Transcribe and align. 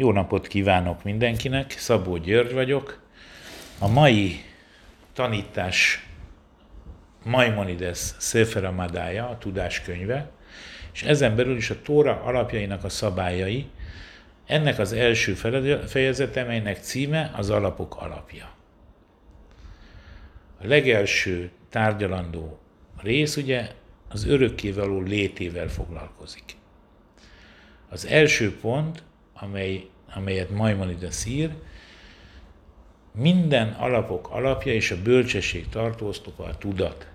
Jó 0.00 0.12
napot 0.12 0.46
kívánok 0.46 1.02
mindenkinek, 1.02 1.70
Szabó 1.70 2.16
György 2.16 2.52
vagyok. 2.52 3.02
A 3.78 3.88
mai 3.88 4.40
tanítás 5.12 6.06
Maimonides 7.24 8.14
Sefer 8.18 8.64
Amadája, 8.64 9.28
a 9.28 9.38
tudáskönyve, 9.38 10.30
és 10.92 11.02
ezen 11.02 11.36
belül 11.36 11.56
is 11.56 11.70
a 11.70 11.82
Tóra 11.82 12.22
alapjainak 12.22 12.84
a 12.84 12.88
szabályai, 12.88 13.66
ennek 14.46 14.78
az 14.78 14.92
első 14.92 15.34
fejezete, 15.86 16.44
melynek 16.44 16.78
címe 16.78 17.32
az 17.36 17.50
alapok 17.50 17.96
alapja. 17.96 18.50
A 20.60 20.66
legelső 20.66 21.50
tárgyalandó 21.68 22.58
rész 23.02 23.36
ugye 23.36 23.68
az 24.08 24.26
örökkévaló 24.26 25.00
létével 25.00 25.68
foglalkozik. 25.68 26.56
Az 27.88 28.06
első 28.06 28.58
pont, 28.58 29.06
amely, 29.40 29.86
amelyet 30.14 30.50
Maimonides 30.50 31.26
ír, 31.26 31.50
minden 33.12 33.68
alapok 33.68 34.28
alapja 34.30 34.72
és 34.72 34.90
a 34.90 35.02
bölcsesség 35.02 35.68
tartóztoka 35.68 36.44
a 36.44 36.58
tudat, 36.58 37.06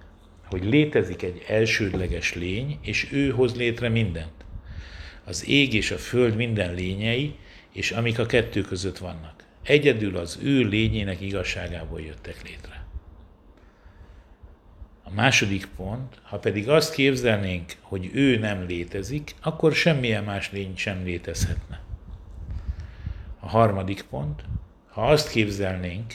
hogy 0.46 0.64
létezik 0.64 1.22
egy 1.22 1.44
elsődleges 1.48 2.34
lény, 2.34 2.78
és 2.82 3.12
ő 3.12 3.30
hoz 3.30 3.56
létre 3.56 3.90
mindent. 3.90 4.46
Az 5.24 5.48
ég 5.48 5.74
és 5.74 5.92
a 5.92 5.98
föld 5.98 6.36
minden 6.36 6.74
lényei, 6.74 7.36
és 7.72 7.92
amik 7.92 8.20
a 8.20 8.26
kettő 8.26 8.62
között 8.62 8.98
vannak. 8.98 9.44
Egyedül 9.64 10.18
az 10.18 10.40
ő 10.44 10.64
lényének 10.64 11.22
igazságából 11.22 12.02
jöttek 12.02 12.44
létre. 12.44 12.86
A 15.04 15.14
második 15.14 15.68
pont, 15.76 16.20
ha 16.22 16.40
pedig 16.40 16.70
azt 16.70 16.94
képzelnénk, 16.94 17.72
hogy 17.82 18.10
ő 18.14 18.38
nem 18.38 18.66
létezik, 18.66 19.36
akkor 19.42 19.74
semmilyen 19.74 20.24
más 20.24 20.52
lény 20.52 20.74
sem 20.76 21.04
létezhetne. 21.04 21.83
A 23.46 23.50
harmadik 23.50 24.02
pont, 24.10 24.44
ha 24.90 25.08
azt 25.08 25.30
képzelnénk, 25.30 26.14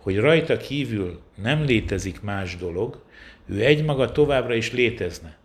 hogy 0.00 0.18
rajta 0.18 0.56
kívül 0.56 1.20
nem 1.34 1.64
létezik 1.64 2.20
más 2.20 2.56
dolog, 2.56 3.04
ő 3.46 3.64
egymaga 3.64 4.12
továbbra 4.12 4.54
is 4.54 4.72
létezne, 4.72 5.36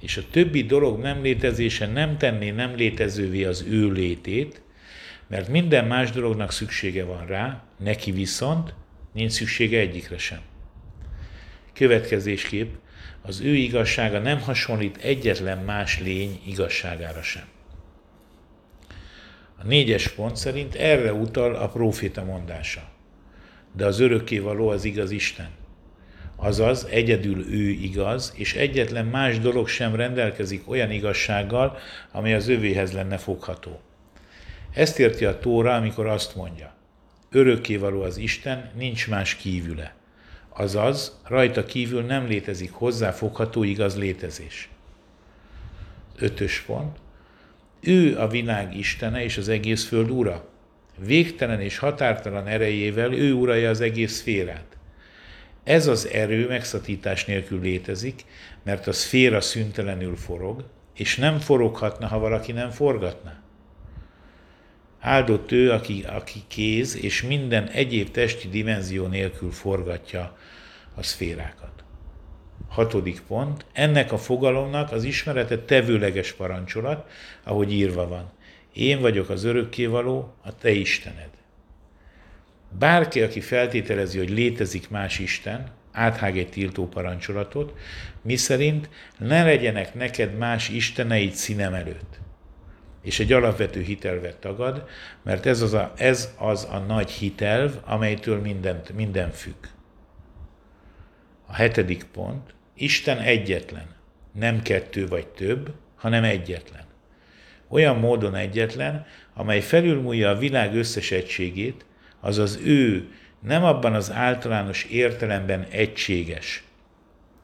és 0.00 0.16
a 0.16 0.22
többi 0.30 0.62
dolog 0.62 1.00
nem 1.00 1.22
létezése 1.22 1.86
nem 1.86 2.18
tenné 2.18 2.50
nem 2.50 2.74
létezővé 2.74 3.44
az 3.44 3.64
ő 3.68 3.92
létét, 3.92 4.62
mert 5.26 5.48
minden 5.48 5.86
más 5.86 6.10
dolognak 6.10 6.52
szüksége 6.52 7.04
van 7.04 7.26
rá, 7.26 7.62
neki 7.78 8.10
viszont 8.10 8.74
nincs 9.12 9.32
szüksége 9.32 9.78
egyikre 9.78 10.18
sem. 10.18 10.40
Következésképp 11.72 12.74
az 13.22 13.40
ő 13.40 13.54
igazsága 13.54 14.18
nem 14.18 14.40
hasonlít 14.40 14.96
egyetlen 14.96 15.58
más 15.58 16.00
lény 16.00 16.40
igazságára 16.46 17.22
sem. 17.22 17.44
A 19.62 19.66
négyes 19.66 20.08
pont 20.08 20.36
szerint 20.36 20.74
erre 20.74 21.12
utal 21.12 21.54
a 21.54 21.68
próféta 21.68 22.24
mondása. 22.24 22.88
De 23.72 23.86
az 23.86 24.00
örökkévaló 24.00 24.68
az 24.68 24.84
igaz 24.84 25.10
Isten. 25.10 25.48
Azaz 26.36 26.84
egyedül 26.84 27.52
ő 27.52 27.68
igaz, 27.68 28.32
és 28.36 28.54
egyetlen 28.54 29.06
más 29.06 29.38
dolog 29.38 29.68
sem 29.68 29.94
rendelkezik 29.94 30.70
olyan 30.70 30.90
igazsággal, 30.90 31.78
amely 32.12 32.34
az 32.34 32.48
övéhez 32.48 32.92
lenne 32.92 33.16
fogható. 33.16 33.80
Ezt 34.74 34.98
érti 34.98 35.24
a 35.24 35.38
Tóra, 35.38 35.74
amikor 35.74 36.06
azt 36.06 36.34
mondja, 36.36 36.74
örökkévaló 37.30 38.02
az 38.02 38.16
Isten, 38.16 38.70
nincs 38.76 39.08
más 39.08 39.36
kívüle. 39.36 39.94
Azaz, 40.48 41.20
rajta 41.24 41.64
kívül 41.64 42.02
nem 42.02 42.26
létezik 42.26 42.72
hozzáfogható 42.72 43.62
igaz 43.62 43.96
létezés. 43.96 44.68
Ötös 46.16 46.60
pont. 46.60 46.98
Ő 47.80 48.18
a 48.18 48.28
világ 48.28 48.76
Istene 48.76 49.24
és 49.24 49.36
az 49.36 49.48
egész 49.48 49.84
föld 49.84 50.10
ura. 50.10 50.48
Végtelen 50.98 51.60
és 51.60 51.78
határtalan 51.78 52.46
erejével 52.46 53.12
ő 53.12 53.32
uralja 53.32 53.70
az 53.70 53.80
egész 53.80 54.12
szférát. 54.12 54.76
Ez 55.64 55.86
az 55.86 56.08
erő 56.08 56.48
megszatítás 56.48 57.24
nélkül 57.24 57.60
létezik, 57.60 58.24
mert 58.62 58.86
a 58.86 58.92
szféra 58.92 59.40
szüntelenül 59.40 60.16
forog, 60.16 60.64
és 60.94 61.16
nem 61.16 61.38
foroghatna, 61.38 62.06
ha 62.06 62.18
valaki 62.18 62.52
nem 62.52 62.70
forgatna. 62.70 63.32
Áldott 65.00 65.52
ő, 65.52 65.70
aki, 65.70 66.04
aki 66.08 66.42
kéz 66.48 66.96
és 66.96 67.22
minden 67.22 67.68
egyéb 67.68 68.10
testi 68.10 68.48
dimenzió 68.48 69.06
nélkül 69.06 69.50
forgatja 69.50 70.36
a 70.94 71.02
szférákat. 71.02 71.84
Hatodik 72.70 73.20
pont. 73.20 73.64
Ennek 73.72 74.12
a 74.12 74.18
fogalomnak 74.18 74.92
az 74.92 75.04
ismerete 75.04 75.58
tevőleges 75.58 76.32
parancsolat, 76.32 77.10
ahogy 77.44 77.72
írva 77.72 78.08
van. 78.08 78.30
Én 78.72 79.00
vagyok 79.00 79.28
az 79.28 79.44
örökkévaló, 79.44 80.34
a 80.42 80.56
te 80.56 80.70
Istened. 80.70 81.30
Bárki, 82.78 83.22
aki 83.22 83.40
feltételezi, 83.40 84.18
hogy 84.18 84.30
létezik 84.30 84.90
más 84.90 85.18
Isten, 85.18 85.70
áthág 85.92 86.38
egy 86.38 86.48
tiltó 86.48 86.88
parancsolatot, 86.88 87.74
miszerint 88.22 88.88
ne 89.18 89.44
legyenek 89.44 89.94
neked 89.94 90.36
más 90.36 90.68
isteneid 90.68 91.32
színem 91.32 91.74
előtt 91.74 92.20
és 93.02 93.20
egy 93.20 93.32
alapvető 93.32 93.80
hitelvet 93.80 94.36
tagad, 94.36 94.84
mert 95.22 95.46
ez 95.46 95.60
az 95.60 95.72
a, 95.72 95.92
ez 95.96 96.34
az 96.38 96.68
a 96.70 96.78
nagy 96.78 97.10
hitelv, 97.10 97.76
amelytől 97.84 98.40
mindent, 98.40 98.92
minden 98.92 99.30
függ. 99.30 99.66
A 101.46 101.52
hetedik 101.52 102.04
pont, 102.04 102.54
Isten 102.80 103.18
egyetlen, 103.18 103.86
nem 104.32 104.62
kettő 104.62 105.06
vagy 105.06 105.26
több, 105.26 105.72
hanem 105.96 106.24
egyetlen. 106.24 106.84
Olyan 107.68 107.96
módon 107.96 108.34
egyetlen, 108.34 109.06
amely 109.34 109.60
felülmúlja 109.60 110.30
a 110.30 110.38
világ 110.38 110.74
összes 110.74 111.10
egységét, 111.10 111.84
azaz 112.20 112.58
ő 112.64 113.12
nem 113.40 113.64
abban 113.64 113.94
az 113.94 114.10
általános 114.10 114.84
értelemben 114.84 115.66
egységes, 115.70 116.64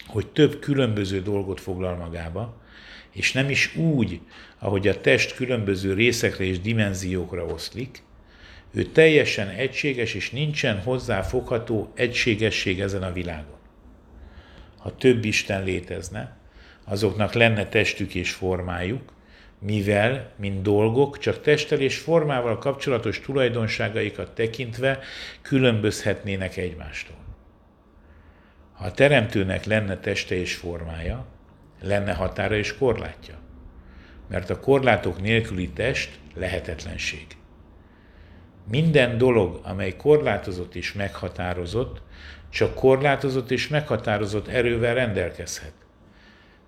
hogy 0.06 0.26
több 0.26 0.58
különböző 0.58 1.22
dolgot 1.22 1.60
foglal 1.60 1.96
magába, 1.96 2.60
és 3.12 3.32
nem 3.32 3.50
is 3.50 3.76
úgy, 3.76 4.20
ahogy 4.58 4.88
a 4.88 5.00
test 5.00 5.34
különböző 5.34 5.94
részekre 5.94 6.44
és 6.44 6.60
dimenziókra 6.60 7.44
oszlik, 7.44 8.02
ő 8.72 8.82
teljesen 8.84 9.48
egységes, 9.48 10.14
és 10.14 10.30
nincsen 10.30 10.80
hozzáfogható 10.80 11.92
egységesség 11.94 12.80
ezen 12.80 13.02
a 13.02 13.12
világon. 13.12 13.55
Ha 14.86 14.94
több 14.94 15.24
Isten 15.24 15.64
létezne, 15.64 16.36
azoknak 16.84 17.32
lenne 17.32 17.66
testük 17.68 18.14
és 18.14 18.32
formájuk, 18.32 19.12
mivel, 19.58 20.32
mint 20.36 20.62
dolgok, 20.62 21.18
csak 21.18 21.40
testtel 21.40 21.80
és 21.80 21.98
formával 21.98 22.58
kapcsolatos 22.58 23.20
tulajdonságaikat 23.20 24.34
tekintve 24.34 24.98
különbözhetnének 25.42 26.56
egymástól. 26.56 27.16
Ha 28.72 28.84
a 28.84 28.92
teremtőnek 28.92 29.64
lenne 29.64 29.96
teste 29.96 30.34
és 30.34 30.54
formája, 30.54 31.26
lenne 31.82 32.12
határa 32.12 32.56
és 32.56 32.76
korlátja. 32.76 33.38
Mert 34.28 34.50
a 34.50 34.60
korlátok 34.60 35.20
nélküli 35.20 35.68
test 35.68 36.18
lehetetlenség. 36.34 37.26
Minden 38.70 39.18
dolog, 39.18 39.60
amely 39.62 39.96
korlátozott 39.96 40.74
és 40.74 40.92
meghatározott, 40.92 42.00
csak 42.50 42.74
korlátozott 42.74 43.50
és 43.50 43.68
meghatározott 43.68 44.48
erővel 44.48 44.94
rendelkezhet. 44.94 45.72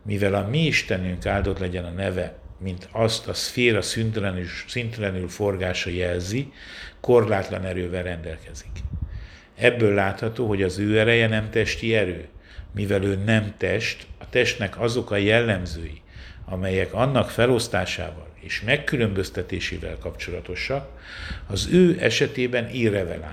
Mivel 0.03 0.35
a 0.35 0.49
mi 0.49 0.67
Istenünk 0.67 1.27
áldott 1.27 1.59
legyen 1.59 1.85
a 1.85 1.91
neve, 1.91 2.39
mint 2.59 2.89
azt 2.93 3.29
a 3.29 3.35
szféra 3.35 3.83
szüntelenül, 3.83 4.45
szüntelenül 4.67 5.29
forgása 5.29 5.91
jelzi, 5.91 6.53
korlátlan 7.01 7.65
erővel 7.65 8.03
rendelkezik. 8.03 8.71
Ebből 9.57 9.95
látható, 9.95 10.47
hogy 10.47 10.63
az 10.63 10.79
ő 10.79 10.99
ereje 10.99 11.29
nem 11.29 11.51
testi 11.51 11.95
erő, 11.95 12.29
mivel 12.75 13.03
ő 13.03 13.17
nem 13.17 13.55
test, 13.57 14.07
a 14.19 14.29
testnek 14.29 14.81
azok 14.81 15.11
a 15.11 15.17
jellemzői, 15.17 16.03
amelyek 16.51 16.93
annak 16.93 17.31
felosztásával 17.31 18.29
és 18.41 18.63
megkülönböztetésével 18.63 19.99
kapcsolatosak, 19.99 20.89
az 21.47 21.69
ő 21.73 21.97
esetében 22.01 22.69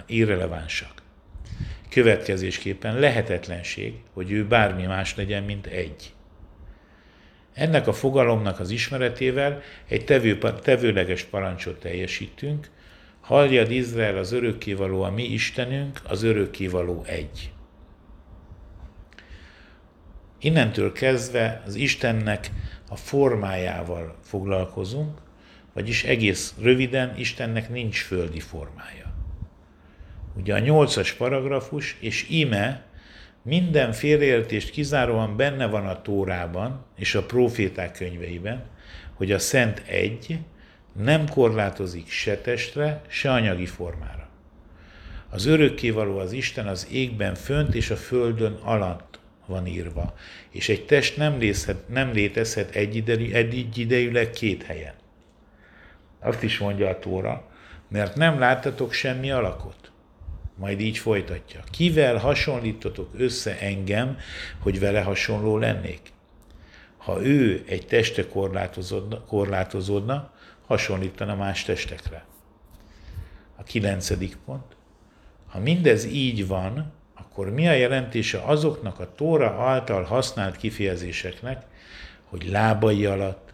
irrelevánsak. 0.07 1.03
Következésképpen 1.89 2.99
lehetetlenség, 2.99 3.93
hogy 4.13 4.31
ő 4.31 4.45
bármi 4.45 4.85
más 4.85 5.15
legyen, 5.15 5.43
mint 5.43 5.65
egy. 5.65 6.13
Ennek 7.53 7.87
a 7.87 7.93
fogalomnak 7.93 8.59
az 8.59 8.69
ismeretével 8.69 9.61
egy 9.87 10.05
tevő, 10.05 10.37
tevőleges 10.37 11.23
parancsot 11.23 11.79
teljesítünk, 11.79 12.69
halljad 13.21 13.71
Izrael 13.71 14.17
az 14.17 14.31
örökkévaló 14.31 15.01
a 15.01 15.11
mi 15.11 15.23
Istenünk, 15.23 15.99
az 16.07 16.23
örökkévaló 16.23 17.03
egy. 17.07 17.51
Innentől 20.39 20.91
kezdve 20.91 21.63
az 21.65 21.75
Istennek 21.75 22.49
a 22.89 22.95
formájával 22.95 24.15
foglalkozunk, 24.21 25.17
vagyis 25.73 26.03
egész 26.03 26.53
röviden 26.61 27.17
Istennek 27.17 27.69
nincs 27.69 28.01
földi 28.01 28.39
formája. 28.39 29.13
Ugye 30.37 30.53
a 30.53 30.59
nyolcas 30.59 31.13
paragrafus, 31.13 31.97
és 31.99 32.29
ime 32.29 32.85
minden 33.41 33.91
félreértést 33.91 34.69
kizáróan 34.69 35.37
benne 35.37 35.65
van 35.65 35.87
a 35.87 36.01
Tórában 36.01 36.85
és 36.95 37.15
a 37.15 37.25
proféták 37.25 37.91
könyveiben, 37.91 38.63
hogy 39.13 39.31
a 39.31 39.39
Szent 39.39 39.83
egy, 39.87 40.39
nem 40.93 41.29
korlátozik 41.29 42.09
se 42.09 42.37
testre, 42.37 43.01
se 43.07 43.31
anyagi 43.31 43.65
formára. 43.65 44.29
Az 45.29 45.45
örökkévaló 45.45 46.17
az 46.17 46.31
Isten 46.31 46.67
az 46.67 46.87
égben 46.91 47.35
fönt 47.35 47.75
és 47.75 47.89
a 47.89 47.95
földön 47.95 48.53
alatt 48.53 49.14
van 49.45 49.67
írva, 49.67 50.13
és 50.49 50.69
egy 50.69 50.85
test 50.85 51.17
nem, 51.17 51.37
lészhet, 51.37 51.89
nem 51.89 52.11
létezhet 52.11 52.75
egy 52.75 52.95
idejűleg 53.77 54.29
két 54.29 54.63
helyen. 54.63 54.93
Azt 56.19 56.43
is 56.43 56.57
mondja 56.57 56.89
a 56.89 56.99
Tóra, 56.99 57.49
mert 57.87 58.15
nem 58.15 58.39
láttatok 58.39 58.93
semmi 58.93 59.31
alakot. 59.31 59.91
Majd 60.57 60.79
így 60.79 60.97
folytatja. 60.97 61.63
Kivel 61.71 62.17
hasonlítotok 62.17 63.09
össze 63.17 63.59
engem, 63.59 64.17
hogy 64.59 64.79
vele 64.79 65.01
hasonló 65.01 65.57
lennék? 65.57 66.01
Ha 66.97 67.21
ő 67.21 67.63
egy 67.67 67.85
teste 67.87 68.27
korlátozódna, 68.27 69.23
korlátozódna 69.23 70.33
hasonlítana 70.65 71.35
más 71.35 71.63
testekre. 71.63 72.25
A 73.55 73.63
kilencedik 73.63 74.35
pont. 74.45 74.75
Ha 75.47 75.59
mindez 75.59 76.05
így 76.05 76.47
van, 76.47 76.93
akkor 77.15 77.49
mi 77.49 77.67
a 77.67 77.73
jelentése 77.73 78.41
azoknak 78.41 78.99
a 78.99 79.13
Tóra 79.15 79.49
által 79.49 80.03
használt 80.03 80.57
kifejezéseknek, 80.57 81.65
hogy 82.25 82.49
lábai 82.49 83.05
alatt, 83.05 83.53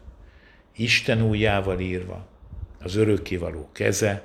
Isten 0.75 1.21
újjával 1.21 1.79
írva, 1.79 2.27
az 2.79 2.95
örökkévaló 2.95 3.69
keze, 3.71 4.21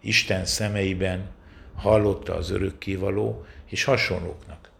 Isten 0.00 0.44
szemeiben 0.44 1.30
hallotta 1.74 2.34
az 2.34 2.50
örökkévaló 2.50 3.44
és 3.66 3.84
hasonlóknak. 3.84 4.70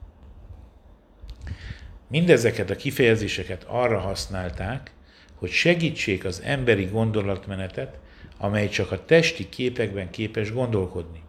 Mindezeket 2.09 2.71
a 2.71 2.77
kifejezéseket 2.77 3.65
arra 3.65 3.99
használták, 3.99 4.91
hogy 5.35 5.51
segítsék 5.51 6.25
az 6.25 6.43
emberi 6.45 6.85
gondolatmenetet, 6.85 7.99
amely 8.39 8.69
csak 8.69 8.93
a 8.93 9.05
testi 9.05 9.49
képekben 9.49 10.11
képes 10.11 10.53
gondolkodni, 10.53 11.23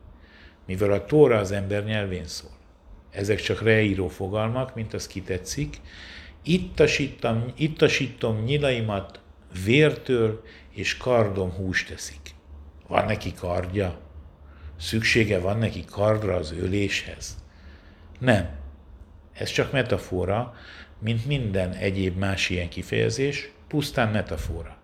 mivel 0.66 0.92
a 0.92 1.06
Tóra 1.06 1.38
az 1.38 1.52
ember 1.52 1.84
nyelvén 1.84 2.26
szól. 2.26 2.52
Ezek 3.12 3.40
csak 3.42 3.62
reíró 3.62 4.08
fogalmak, 4.08 4.76
mint 4.76 4.94
az 4.94 5.08
kitetszik. 5.08 5.82
Ittasítom, 6.44 7.46
ittasítom 7.56 8.44
nyilaimat 8.44 9.20
vértől, 9.66 10.44
és 10.70 10.98
kardom 10.98 11.52
húst 11.52 11.88
teszik. 11.88 12.34
Van 12.88 13.06
neki 13.06 13.34
kardja? 13.34 14.00
Szüksége 14.78 15.40
van 15.40 15.58
neki 15.58 15.86
kardra 15.86 16.36
az 16.36 16.52
öléshez? 16.52 17.38
Nem. 18.20 18.50
Ez 19.34 19.50
csak 19.50 19.72
metafora, 19.72 20.56
mint 21.00 21.26
minden 21.26 21.74
egyéb 21.74 22.18
más 22.18 22.50
ilyen 22.50 22.70
kifejezés, 22.70 23.52
pusztán 23.68 24.12
metafora. 24.12 24.78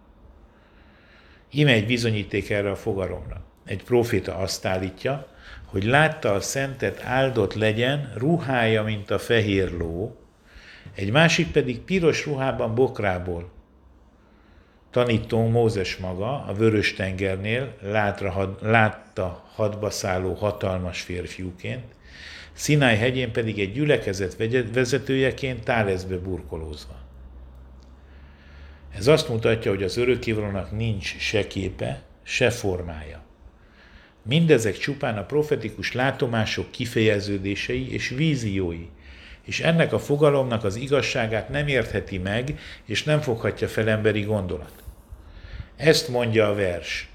Ime 1.51 1.71
egy 1.71 1.85
bizonyíték 1.85 2.49
erre 2.49 2.71
a 2.71 2.75
fogalomra. 2.75 3.43
Egy 3.69 3.83
proféta 3.83 4.35
azt 4.35 4.65
állítja, 4.65 5.27
hogy 5.65 5.83
látta 5.83 6.33
a 6.33 6.41
szentet 6.41 7.03
áldott 7.03 7.53
legyen, 7.53 8.13
ruhája, 8.15 8.83
mint 8.83 9.11
a 9.11 9.19
fehér 9.19 9.71
ló, 9.71 10.17
egy 10.95 11.11
másik 11.11 11.51
pedig 11.51 11.79
piros 11.79 12.25
ruhában 12.25 12.75
bokrából. 12.75 13.51
Tanító 14.91 15.47
Mózes 15.47 15.97
maga 15.97 16.45
a 16.45 16.53
vörös 16.53 16.93
tengernél 16.93 17.75
látra, 17.81 18.31
had, 18.31 18.57
látta 18.61 19.43
hadba 19.53 19.89
szálló 19.89 20.33
hatalmas 20.33 21.01
férfiúként, 21.01 21.83
Szináj 22.53 22.97
hegyén 22.97 23.31
pedig 23.31 23.59
egy 23.59 23.71
gyülekezet 23.71 24.35
vezetőjeként 24.73 25.63
tálezbe 25.63 26.17
burkolózva. 26.17 26.95
Ez 28.95 29.07
azt 29.07 29.29
mutatja, 29.29 29.71
hogy 29.71 29.83
az 29.83 29.97
örökkévalónak 29.97 30.71
nincs 30.71 31.17
se 31.17 31.47
képe, 31.47 32.01
se 32.23 32.49
formája. 32.49 33.27
Mindezek 34.29 34.77
csupán 34.77 35.17
a 35.17 35.25
profetikus 35.25 35.93
látomások 35.93 36.71
kifejeződései 36.71 37.93
és 37.93 38.09
víziói, 38.09 38.87
és 39.41 39.59
ennek 39.59 39.93
a 39.93 39.99
fogalomnak 39.99 40.63
az 40.63 40.75
igazságát 40.75 41.49
nem 41.49 41.67
értheti 41.67 42.17
meg, 42.17 42.59
és 42.85 43.03
nem 43.03 43.21
foghatja 43.21 43.67
fel 43.67 43.89
emberi 43.89 44.21
gondolat. 44.21 44.83
Ezt 45.75 46.07
mondja 46.07 46.47
a 46.47 46.53
vers. 46.53 47.09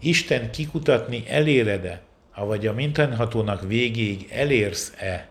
Isten 0.00 0.50
kikutatni 0.50 1.24
eléred-e, 1.28 2.02
avagy 2.34 2.66
a 2.66 2.72
mindenhatónak 2.72 3.66
végéig 3.66 4.28
elérsz-e? 4.30 5.28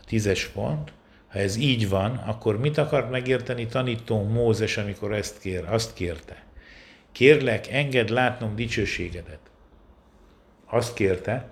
A 0.00 0.04
tízes 0.06 0.46
pont. 0.46 0.92
Ha 1.28 1.38
ez 1.38 1.56
így 1.56 1.88
van, 1.88 2.16
akkor 2.16 2.58
mit 2.58 2.78
akart 2.78 3.10
megérteni 3.10 3.66
tanító 3.66 4.22
Mózes, 4.22 4.76
amikor 4.76 5.12
ezt 5.12 5.38
kér, 5.40 5.64
azt 5.68 5.94
kérte? 5.94 6.48
Kérlek, 7.12 7.68
engedd 7.68 8.12
látnom 8.12 8.56
dicsőségedet. 8.56 9.38
Azt 10.66 10.94
kérte, 10.94 11.48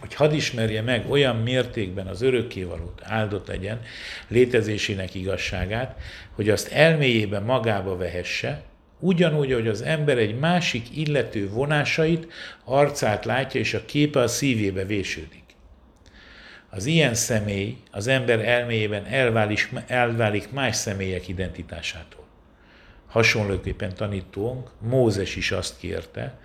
hogy 0.00 0.14
hadd 0.14 0.32
ismerje 0.32 0.82
meg 0.82 1.10
olyan 1.10 1.36
mértékben 1.36 2.06
az 2.06 2.22
örökkévalót, 2.22 3.00
áldott 3.04 3.46
legyen, 3.46 3.80
létezésének 4.28 5.14
igazságát, 5.14 6.00
hogy 6.32 6.48
azt 6.48 6.72
elméjében 6.72 7.42
magába 7.42 7.96
vehesse, 7.96 8.62
ugyanúgy, 8.98 9.52
hogy 9.52 9.68
az 9.68 9.82
ember 9.82 10.18
egy 10.18 10.38
másik 10.38 10.96
illető 10.96 11.48
vonásait, 11.48 12.32
arcát 12.64 13.24
látja, 13.24 13.60
és 13.60 13.74
a 13.74 13.84
képe 13.84 14.20
a 14.20 14.28
szívébe 14.28 14.84
vésődik. 14.84 15.44
Az 16.70 16.86
ilyen 16.86 17.14
személy 17.14 17.76
az 17.90 18.06
ember 18.06 18.48
elméjében 18.48 19.04
elválik, 19.04 19.70
elválik 19.86 20.50
más 20.50 20.76
személyek 20.76 21.28
identitásától. 21.28 22.27
Hasonlóképpen 23.08 23.94
tanítónk, 23.94 24.70
Mózes 24.80 25.36
is 25.36 25.50
azt 25.50 25.78
kérte, 25.78 26.38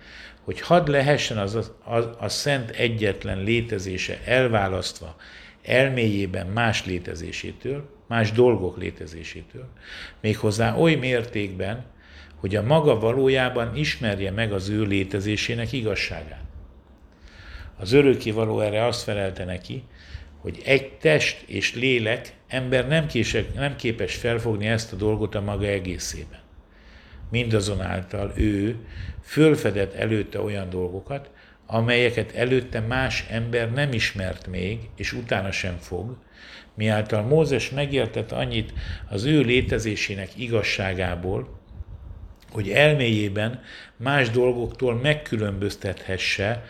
hogy 0.44 0.60
hadd 0.60 0.90
lehessen 0.90 1.38
az, 1.38 1.54
az, 1.54 1.72
az 1.84 2.08
a 2.18 2.28
szent 2.28 2.70
egyetlen 2.70 3.42
létezése 3.42 4.20
elválasztva 4.24 5.16
elméjében 5.62 6.46
más 6.46 6.84
létezésétől, 6.84 7.88
más 8.08 8.32
dolgok 8.32 8.78
létezésétől, 8.78 9.68
méghozzá 10.20 10.76
oly 10.76 10.94
mértékben, 10.94 11.84
hogy 12.36 12.56
a 12.56 12.62
maga 12.62 12.98
valójában 12.98 13.76
ismerje 13.76 14.30
meg 14.30 14.52
az 14.52 14.68
ő 14.68 14.82
létezésének 14.82 15.72
igazságát. 15.72 16.44
Az 17.76 17.92
öröki 17.92 18.30
való 18.30 18.60
erre 18.60 18.84
azt 18.84 19.02
felelte 19.02 19.44
neki, 19.44 19.82
hogy 20.40 20.62
egy 20.64 20.92
test 20.92 21.42
és 21.46 21.74
lélek 21.74 22.34
ember 22.48 22.88
nem, 22.88 23.06
kések, 23.06 23.54
nem 23.54 23.76
képes 23.76 24.14
felfogni 24.14 24.66
ezt 24.66 24.92
a 24.92 24.96
dolgot 24.96 25.34
a 25.34 25.40
maga 25.40 25.66
egészében. 25.66 26.43
Mindazonáltal 27.30 28.32
ő 28.36 28.76
fölfedett 29.22 29.94
előtte 29.94 30.40
olyan 30.40 30.70
dolgokat, 30.70 31.30
amelyeket 31.66 32.32
előtte 32.34 32.80
más 32.80 33.24
ember 33.30 33.72
nem 33.72 33.92
ismert 33.92 34.46
még, 34.46 34.78
és 34.96 35.12
utána 35.12 35.50
sem 35.50 35.76
fog, 35.78 36.16
miáltal 36.74 37.22
Mózes 37.22 37.70
megértett 37.70 38.32
annyit 38.32 38.72
az 39.08 39.24
ő 39.24 39.40
létezésének 39.40 40.28
igazságából, 40.36 41.60
hogy 42.50 42.70
elméjében 42.70 43.62
más 43.96 44.30
dolgoktól 44.30 44.94
megkülönböztethesse 44.94 46.64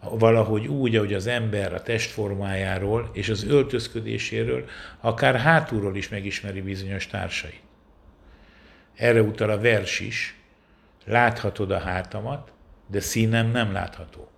valahogy 0.00 0.66
úgy, 0.66 0.96
ahogy 0.96 1.14
az 1.14 1.26
ember 1.26 1.74
a 1.74 1.82
testformájáról 1.82 3.10
és 3.12 3.28
az 3.28 3.44
öltözködéséről, 3.44 4.64
akár 5.00 5.36
hátulról 5.36 5.96
is 5.96 6.08
megismeri 6.08 6.60
bizonyos 6.60 7.06
társait. 7.06 7.63
Erre 8.96 9.22
utal 9.22 9.50
a 9.50 9.58
vers 9.58 10.00
is, 10.00 10.38
láthatod 11.04 11.70
a 11.70 11.78
hátamat, 11.78 12.52
de 12.86 13.00
színem 13.00 13.50
nem 13.50 13.72
látható. 13.72 14.30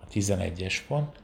A 0.00 0.08
11-es 0.12 0.78
pont. 0.86 1.20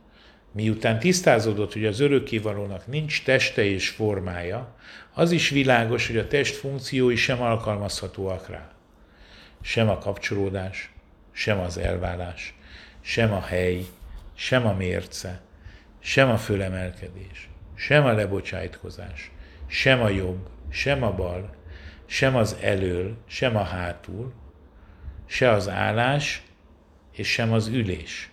Miután 0.53 0.99
tisztázódott, 0.99 1.73
hogy 1.73 1.87
az 1.87 2.01
örökkévalónak 2.01 2.87
nincs 2.87 3.23
teste 3.23 3.65
és 3.65 3.89
formája, 3.89 4.77
az 5.15 5.31
is 5.31 5.49
világos, 5.49 6.07
hogy 6.07 6.17
a 6.17 6.27
test 6.27 6.55
funkciói 6.55 7.17
sem 7.17 7.43
alkalmazhatóak 7.43 8.49
rá. 8.49 8.71
Sem 9.61 9.89
a 9.89 9.99
kapcsolódás, 9.99 10.93
sem 11.33 11.59
az 11.59 11.79
elválás, 11.79 12.55
sem 13.01 13.33
a 13.33 13.41
hely, 13.41 13.85
sem 14.35 14.67
a 14.67 14.73
mérce, 14.73 15.41
sem 15.99 16.31
a 16.31 16.37
fölemelkedés, 16.37 17.49
sem 17.75 18.05
a 18.05 18.13
lebocsájtkozás, 18.13 19.31
sem 19.67 20.01
a 20.01 20.09
jobb, 20.09 20.49
sem 20.71 21.03
a 21.03 21.13
bal, 21.13 21.51
sem 22.11 22.37
az 22.37 22.57
elől, 22.61 23.17
sem 23.27 23.57
a 23.57 23.63
hátul, 23.63 24.33
se 25.27 25.51
az 25.51 25.69
állás, 25.69 26.43
és 27.13 27.33
sem 27.33 27.53
az 27.53 27.67
ülés. 27.67 28.31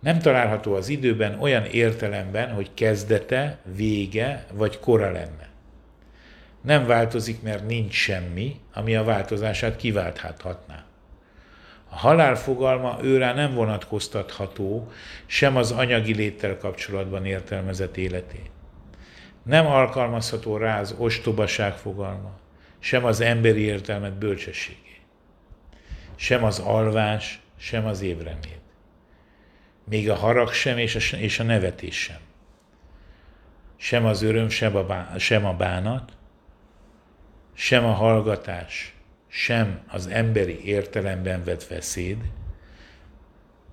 Nem 0.00 0.18
található 0.18 0.74
az 0.74 0.88
időben 0.88 1.38
olyan 1.40 1.64
értelemben, 1.64 2.52
hogy 2.52 2.70
kezdete, 2.74 3.58
vége 3.76 4.46
vagy 4.52 4.78
kora 4.78 5.10
lenne. 5.10 5.48
Nem 6.60 6.86
változik, 6.86 7.42
mert 7.42 7.66
nincs 7.66 7.94
semmi, 7.94 8.60
ami 8.72 8.96
a 8.96 9.04
változását 9.04 9.76
kiválthatná. 9.76 10.84
A 11.88 11.96
halál 11.96 12.36
fogalma 12.36 12.98
őrá 13.02 13.34
nem 13.34 13.54
vonatkoztatható 13.54 14.92
sem 15.26 15.56
az 15.56 15.70
anyagi 15.70 16.14
léttel 16.14 16.58
kapcsolatban 16.58 17.26
értelmezett 17.26 17.96
életé. 17.96 18.50
Nem 19.42 19.66
alkalmazható 19.66 20.56
rá 20.56 20.80
az 20.80 20.94
ostobaság 20.98 21.74
fogalma, 21.76 22.38
sem 22.78 23.04
az 23.04 23.20
emberi 23.20 23.60
értelmet 23.60 24.12
bölcsességé, 24.12 25.00
sem 26.14 26.44
az 26.44 26.58
alvás, 26.58 27.40
sem 27.56 27.86
az 27.86 28.00
évremét, 28.00 28.60
még 29.84 30.10
a 30.10 30.14
harag 30.14 30.52
sem 30.52 30.78
és 30.78 31.12
a, 31.12 31.16
és 31.16 31.38
a 31.38 31.42
nevetés 31.42 31.96
sem, 31.96 32.20
sem 33.76 34.04
az 34.04 34.22
öröm, 34.22 34.48
sem 34.48 35.46
a, 35.46 35.52
bánat, 35.54 36.12
sem 37.54 37.84
a 37.84 37.92
hallgatás, 37.92 38.94
sem 39.28 39.80
az 39.88 40.06
emberi 40.06 40.64
értelemben 40.64 41.44
vett 41.44 41.66
veszéd 41.66 42.18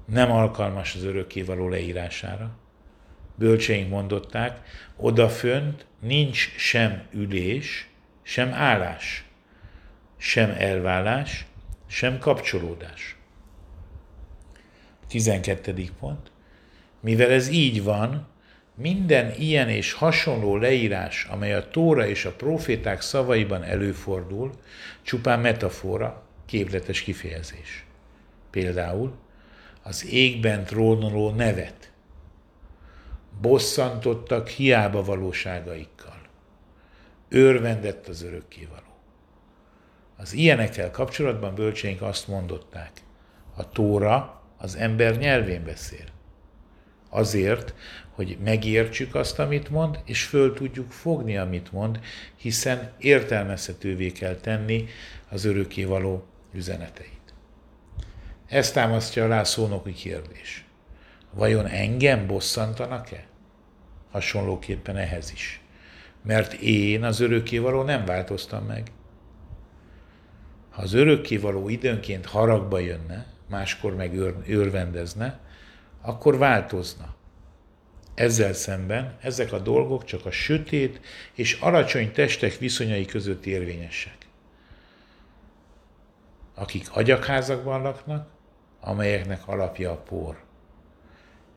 nem 0.05 0.31
alkalmas 0.31 0.95
az 0.95 1.03
örökkévaló 1.03 1.69
leírására. 1.69 2.51
Bölcseink 3.39 3.89
mondották, 3.89 4.59
odafönt 4.95 5.85
nincs 5.99 6.55
sem 6.57 7.03
ülés, 7.11 7.89
sem 8.21 8.53
állás, 8.53 9.25
sem 10.17 10.55
elvállás, 10.57 11.45
sem 11.87 12.19
kapcsolódás. 12.19 13.17
12. 15.07 15.89
pont. 15.99 16.31
Mivel 16.99 17.31
ez 17.31 17.47
így 17.47 17.83
van, 17.83 18.27
minden 18.75 19.33
ilyen 19.37 19.69
és 19.69 19.93
hasonló 19.93 20.57
leírás, 20.57 21.27
amely 21.29 21.53
a 21.53 21.67
Tóra 21.67 22.07
és 22.07 22.25
a 22.25 22.35
proféták 22.35 23.01
szavaiban 23.01 23.63
előfordul, 23.63 24.51
csupán 25.01 25.39
metafora, 25.39 26.23
képletes 26.45 27.01
kifejezés. 27.01 27.85
Például 28.51 29.17
az 29.83 30.05
égben 30.05 30.63
trónoló 30.63 31.29
nevet 31.29 31.88
bosszantottak 33.41 34.47
hiába 34.47 35.03
valóságaikkal. 35.03 36.21
Örvendett 37.29 38.07
az 38.07 38.23
örökkévaló. 38.23 38.83
Az 40.17 40.33
ilyenekkel 40.33 40.91
kapcsolatban 40.91 41.55
bölcsénk 41.55 42.01
azt 42.01 42.27
mondották, 42.27 42.91
a 43.55 43.69
Tóra 43.69 44.41
az 44.57 44.75
ember 44.75 45.17
nyelvén 45.17 45.63
beszél. 45.63 46.05
Azért, 47.09 47.73
hogy 48.11 48.37
megértsük 48.43 49.15
azt, 49.15 49.39
amit 49.39 49.69
mond, 49.69 49.99
és 50.05 50.23
föl 50.23 50.53
tudjuk 50.53 50.91
fogni, 50.91 51.37
amit 51.37 51.71
mond, 51.71 51.99
hiszen 52.35 52.91
értelmezhetővé 52.97 54.11
kell 54.11 54.35
tenni 54.35 54.85
az 55.29 55.45
örökkévaló 55.45 56.25
üzeneteit. 56.53 57.33
Ezt 58.47 58.73
támasztja 58.73 59.23
alá 59.23 59.43
szónoki 59.43 59.93
kérdés. 59.93 60.68
Vajon 61.31 61.65
engem 61.65 62.27
bosszantanak-e? 62.27 63.25
Hasonlóképpen 64.11 64.97
ehhez 64.97 65.31
is. 65.31 65.61
Mert 66.23 66.53
én 66.53 67.03
az 67.03 67.19
örökkévaló 67.19 67.83
nem 67.83 68.05
változtam 68.05 68.65
meg. 68.65 68.91
Ha 70.69 70.81
az 70.81 70.93
örökkévaló 70.93 71.69
időnként 71.69 72.25
haragba 72.25 72.79
jönne, 72.79 73.25
máskor 73.49 73.95
meg 73.95 74.17
örvendezne, 74.47 75.39
akkor 76.01 76.37
változna. 76.37 77.15
Ezzel 78.15 78.53
szemben 78.53 79.17
ezek 79.21 79.51
a 79.51 79.59
dolgok 79.59 80.03
csak 80.03 80.25
a 80.25 80.31
sötét 80.31 81.01
és 81.33 81.53
alacsony 81.53 82.11
testek 82.11 82.57
viszonyai 82.57 83.05
között 83.05 83.45
érvényesek. 83.45 84.17
Akik 86.55 86.91
agyakházakban 86.91 87.81
laknak, 87.81 88.29
amelyeknek 88.79 89.47
alapja 89.47 89.91
a 89.91 89.97
por. 89.97 90.47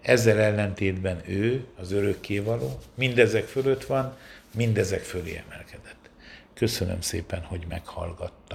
Ezzel 0.02 0.38
ellentétben 0.38 1.20
ő, 1.26 1.64
az 1.80 1.92
örökkévaló, 1.92 2.80
mindezek 2.94 3.44
fölött 3.44 3.84
van, 3.84 4.16
mindezek 4.54 5.00
fölé 5.00 5.42
emelkedett. 5.46 6.10
Köszönöm 6.54 7.00
szépen, 7.00 7.42
hogy 7.42 7.64
meghallgatt. 7.68 8.52